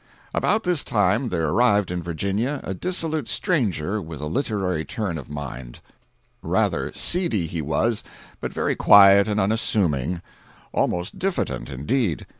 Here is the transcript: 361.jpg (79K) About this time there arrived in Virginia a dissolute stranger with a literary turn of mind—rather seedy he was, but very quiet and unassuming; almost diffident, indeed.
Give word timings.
361.jpg 0.33 0.33
(79K) 0.33 0.37
About 0.39 0.63
this 0.63 0.83
time 0.83 1.29
there 1.29 1.47
arrived 1.49 1.91
in 1.91 2.01
Virginia 2.01 2.59
a 2.63 2.73
dissolute 2.73 3.27
stranger 3.27 4.01
with 4.01 4.19
a 4.19 4.25
literary 4.25 4.83
turn 4.83 5.15
of 5.19 5.29
mind—rather 5.29 6.91
seedy 6.93 7.45
he 7.45 7.61
was, 7.61 8.03
but 8.39 8.51
very 8.51 8.73
quiet 8.75 9.27
and 9.27 9.39
unassuming; 9.39 10.23
almost 10.73 11.19
diffident, 11.19 11.69
indeed. 11.69 12.25